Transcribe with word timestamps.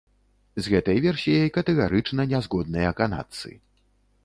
З 0.67 0.71
гэтай 0.75 0.97
версіяй 1.05 1.51
катэгарычна 1.59 2.27
не 2.33 2.39
згодныя 2.47 2.89
канадцы. 3.03 3.55